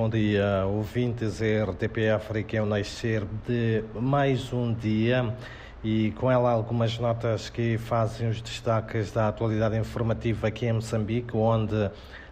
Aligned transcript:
Bom 0.00 0.08
dia, 0.08 0.64
ouvintes 0.64 1.42
RTP 1.42 2.08
África 2.08 2.56
é 2.56 2.62
o 2.62 2.64
nascer 2.64 3.22
de 3.46 3.84
mais 3.94 4.50
um 4.50 4.72
dia 4.72 5.36
e 5.84 6.12
com 6.12 6.30
ela 6.30 6.50
algumas 6.50 6.98
notas 6.98 7.50
que 7.50 7.76
fazem 7.76 8.26
os 8.30 8.40
destaques 8.40 9.12
da 9.12 9.28
atualidade 9.28 9.76
informativa 9.76 10.48
aqui 10.48 10.64
em 10.64 10.72
Moçambique, 10.72 11.36
onde 11.36 11.90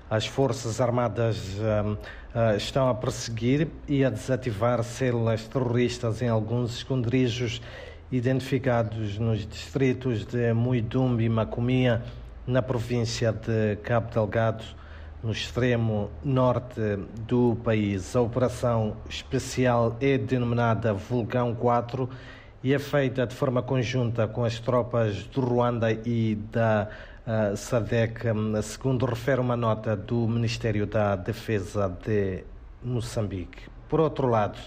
as 0.08 0.26
Forças 0.26 0.80
Armadas 0.80 1.58
uh, 1.58 1.92
uh, 1.92 2.56
estão 2.56 2.88
a 2.88 2.94
perseguir 2.94 3.69
e 3.87 4.03
a 4.03 4.09
desativar 4.09 4.82
células 4.82 5.46
terroristas 5.46 6.23
em 6.23 6.29
alguns 6.29 6.75
esconderijos 6.75 7.61
identificados 8.11 9.19
nos 9.19 9.46
distritos 9.46 10.25
de 10.25 10.55
Muidumbe 10.55 11.25
e 11.25 11.29
Macomia, 11.29 12.03
na 12.46 12.62
província 12.62 13.30
de 13.30 13.77
Cabo 13.82 14.11
Delgado 14.11 14.64
no 15.23 15.32
extremo 15.32 16.11
norte 16.25 16.96
do 17.27 17.57
país. 17.64 18.14
A 18.14 18.21
operação 18.21 18.96
especial 19.09 19.96
é 20.00 20.17
denominada 20.17 20.93
Vulcão 20.93 21.54
4 21.54 22.09
e 22.63 22.72
é 22.75 22.79
feita 22.79 23.26
de 23.26 23.35
forma 23.35 23.62
conjunta 23.62 24.26
com 24.26 24.45
as 24.45 24.59
tropas 24.59 25.25
do 25.25 25.40
Ruanda 25.40 25.93
e 25.93 26.36
da 26.53 26.89
uh, 27.26 27.57
SADEC, 27.57 28.26
segundo 28.62 29.07
refere 29.07 29.40
uma 29.40 29.57
nota 29.57 29.96
do 29.96 30.26
Ministério 30.29 30.86
da 30.86 31.17
Defesa 31.17 31.89
de 32.05 32.45
Moçambique. 32.83 33.62
Por 33.89 34.00
outro 34.00 34.28
lado, 34.28 34.59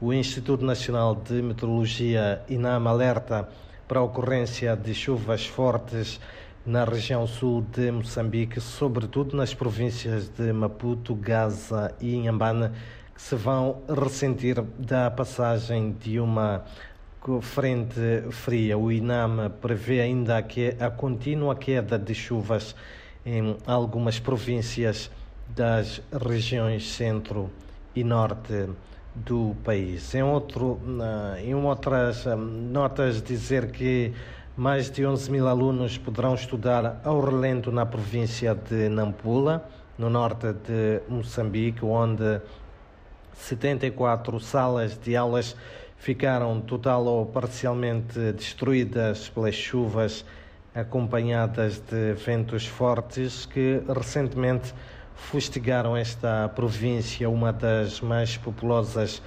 o 0.00 0.12
Instituto 0.12 0.64
Nacional 0.64 1.14
de 1.14 1.42
Meteorologia, 1.42 2.42
INAM, 2.48 2.86
alerta 2.88 3.48
para 3.86 4.00
a 4.00 4.02
ocorrência 4.02 4.76
de 4.76 4.94
chuvas 4.94 5.46
fortes 5.46 6.20
na 6.64 6.84
região 6.84 7.26
sul 7.26 7.64
de 7.72 7.90
Moçambique, 7.90 8.60
sobretudo 8.60 9.36
nas 9.36 9.54
províncias 9.54 10.28
de 10.28 10.52
Maputo, 10.52 11.14
Gaza 11.14 11.94
e 12.00 12.14
Inhambane, 12.14 12.70
que 13.14 13.22
se 13.22 13.34
vão 13.34 13.82
ressentir 13.88 14.60
da 14.78 15.10
passagem 15.10 15.92
de 15.92 16.20
uma 16.20 16.64
frente 17.42 18.30
fria. 18.30 18.76
O 18.78 18.90
INAM 18.90 19.50
prevê 19.60 20.00
ainda 20.00 20.38
a 20.38 20.90
contínua 20.90 21.54
queda 21.54 21.98
de 21.98 22.14
chuvas 22.14 22.74
em 23.24 23.56
algumas 23.66 24.18
províncias 24.18 25.10
das 25.48 26.00
regiões 26.12 26.92
centro 26.92 27.50
e 27.94 28.04
norte 28.04 28.68
do 29.14 29.56
país. 29.64 30.14
Em, 30.14 30.22
outro, 30.22 30.80
em 31.42 31.54
outras 31.54 32.26
hum, 32.26 32.36
notas, 32.70 33.22
dizer 33.22 33.70
que 33.70 34.12
mais 34.56 34.90
de 34.90 35.06
11 35.06 35.30
mil 35.30 35.46
alunos 35.48 35.96
poderão 35.96 36.34
estudar 36.34 37.00
ao 37.04 37.20
relento 37.20 37.70
na 37.70 37.86
província 37.86 38.54
de 38.54 38.88
Nampula, 38.88 39.64
no 39.96 40.10
norte 40.10 40.52
de 40.52 41.00
Moçambique, 41.08 41.84
onde 41.84 42.40
74 43.34 44.40
salas 44.40 44.98
de 44.98 45.16
aulas 45.16 45.56
ficaram 45.96 46.60
total 46.60 47.04
ou 47.04 47.26
parcialmente 47.26 48.32
destruídas 48.32 49.28
pelas 49.28 49.54
chuvas 49.54 50.24
acompanhadas 50.74 51.80
de 51.80 52.14
ventos 52.14 52.66
fortes 52.66 53.46
que 53.46 53.82
recentemente 53.88 54.72
fustigaram 55.14 55.96
esta 55.96 56.48
província, 56.48 57.28
uma 57.28 57.52
das 57.52 58.00
mais 58.00 58.36
populosas 58.36 59.22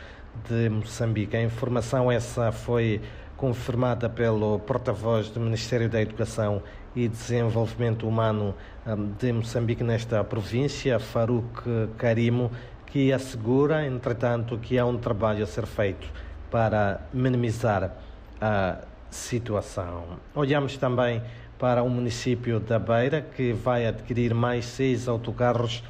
de 0.49 0.69
Moçambique. 0.69 1.37
A 1.37 1.43
informação 1.43 2.11
essa 2.11 2.51
foi 2.51 3.01
confirmada 3.43 4.07
pelo 4.07 4.57
porta-voz 4.59 5.29
do 5.29 5.37
Ministério 5.37 5.89
da 5.89 6.01
Educação 6.01 6.63
e 6.95 7.09
Desenvolvimento 7.09 8.07
Humano 8.07 8.55
hum, 8.87 9.11
de 9.19 9.33
Moçambique 9.33 9.83
nesta 9.83 10.23
província, 10.23 10.97
Farouk 10.97 11.61
Karimo, 11.97 12.49
que 12.85 13.11
assegura, 13.11 13.85
entretanto, 13.85 14.57
que 14.57 14.79
há 14.79 14.85
um 14.85 14.97
trabalho 14.97 15.43
a 15.43 15.45
ser 15.45 15.65
feito 15.65 16.07
para 16.49 17.01
minimizar 17.13 17.91
a 18.39 18.77
situação. 19.09 20.05
Olhamos 20.33 20.77
também 20.77 21.21
para 21.59 21.83
o 21.83 21.89
município 21.89 22.61
da 22.61 22.79
Beira, 22.79 23.19
que 23.19 23.51
vai 23.51 23.85
adquirir 23.85 24.33
mais 24.33 24.63
seis 24.63 25.05
autocarros 25.05 25.83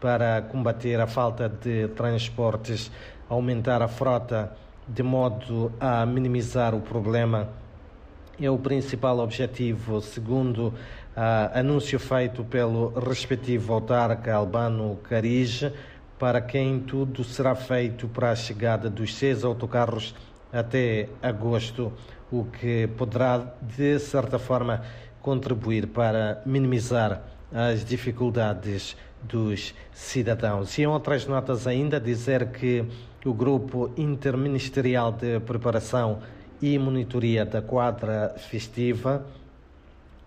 para 0.00 0.40
combater 0.40 0.98
a 0.98 1.06
falta 1.06 1.50
de 1.50 1.86
transportes, 1.88 2.90
aumentar 3.28 3.82
a 3.82 3.88
frota 3.88 4.63
de 4.86 5.02
modo 5.02 5.72
a 5.80 6.04
minimizar 6.04 6.74
o 6.74 6.80
problema. 6.80 7.48
É 8.40 8.50
o 8.50 8.58
principal 8.58 9.20
objetivo, 9.20 10.00
segundo 10.00 10.68
uh, 10.68 10.74
anúncio 11.58 11.98
feito 11.98 12.42
pelo 12.44 12.88
respectivo 12.98 13.72
autarca 13.72 14.34
Albano 14.34 14.98
Carige, 15.08 15.72
para 16.18 16.40
quem 16.40 16.80
tudo 16.80 17.22
será 17.22 17.54
feito 17.54 18.08
para 18.08 18.30
a 18.30 18.36
chegada 18.36 18.90
dos 18.90 19.14
seis 19.14 19.44
autocarros 19.44 20.14
até 20.52 21.08
agosto, 21.22 21.92
o 22.30 22.44
que 22.44 22.88
poderá, 22.96 23.54
de 23.62 23.98
certa 23.98 24.38
forma, 24.38 24.82
contribuir 25.20 25.86
para 25.86 26.42
minimizar 26.44 27.22
as 27.52 27.84
dificuldades 27.84 28.96
dos 29.22 29.74
cidadãos. 29.92 30.76
E 30.76 30.82
em 30.82 30.86
outras 30.86 31.26
notas 31.26 31.66
ainda 31.66 32.00
dizer 32.00 32.48
que 32.48 32.84
o 33.24 33.32
Grupo 33.32 33.90
Interministerial 33.96 35.10
de 35.10 35.40
Preparação 35.40 36.18
e 36.60 36.78
Monitoria 36.78 37.46
da 37.46 37.62
Quadra 37.62 38.34
Festiva, 38.36 39.24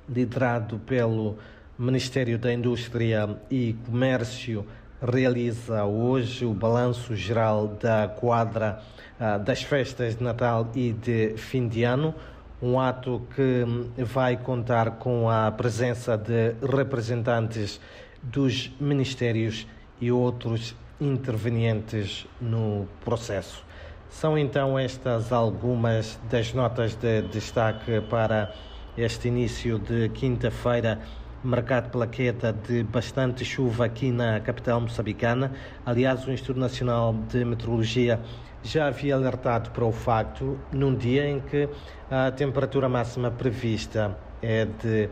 liderado 0.10 0.80
pelo 0.80 1.38
Ministério 1.78 2.40
da 2.40 2.52
Indústria 2.52 3.38
e 3.52 3.76
Comércio, 3.86 4.66
realiza 5.00 5.86
hoje 5.86 6.44
o 6.44 6.54
balanço 6.54 7.16
geral 7.16 7.68
da 7.68 8.08
quadra 8.08 8.82
ah, 9.20 9.38
das 9.38 9.62
festas 9.62 10.16
de 10.16 10.24
Natal 10.24 10.72
e 10.74 10.92
de 10.92 11.38
fim 11.38 11.68
de 11.68 11.84
ano, 11.84 12.16
um 12.60 12.80
ato 12.80 13.22
que 13.36 13.64
vai 14.04 14.38
contar 14.38 14.92
com 14.98 15.30
a 15.30 15.52
presença 15.52 16.18
de 16.18 16.56
representantes 16.66 17.80
dos 18.24 18.72
ministérios 18.80 19.68
e 20.02 20.12
outros 20.12 20.76
intervenientes 21.00 22.28
no 22.42 22.88
processo. 23.04 23.64
São 24.10 24.38
então 24.38 24.80
estas 24.80 25.32
algumas 25.32 26.20
das 26.30 26.54
notas 26.54 26.96
de 26.96 27.22
destaque 27.24 28.02
para 28.10 28.54
este 28.98 29.28
início 29.28 29.78
de 29.78 30.10
quinta-feira, 30.10 31.00
marcado 31.44 31.90
pela 31.90 32.08
queda 32.08 32.52
de 32.52 32.84
bastante 32.84 33.46
chuva 33.46 33.86
aqui 33.86 34.12
na 34.12 34.40
capital 34.40 34.82
moçambicana. 34.82 35.52
Aliás, 35.86 36.26
o 36.26 36.32
Instituto 36.32 36.60
Nacional 36.60 37.14
de 37.30 37.46
Meteorologia 37.46 38.20
já 38.64 38.88
havia 38.88 39.14
alertado 39.14 39.70
para 39.70 39.86
o 39.86 39.92
facto 39.92 40.58
num 40.72 40.96
dia 40.96 41.30
em 41.30 41.40
que 41.40 41.70
a 42.10 42.32
temperatura 42.32 42.90
máxima 42.90 43.30
prevista 43.30 44.18
é 44.42 44.66
de 44.66 45.10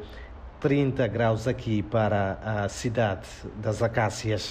30 0.60 1.08
graus 1.08 1.48
aqui 1.48 1.84
para 1.84 2.40
a 2.44 2.70
cidade 2.70 3.28
das 3.62 3.84
Acácias. 3.84 4.44